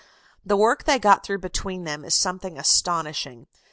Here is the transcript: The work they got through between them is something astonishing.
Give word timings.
The 0.43 0.57
work 0.57 0.85
they 0.85 0.97
got 0.97 1.23
through 1.23 1.37
between 1.41 1.83
them 1.83 2.03
is 2.03 2.15
something 2.15 2.57
astonishing. 2.57 3.45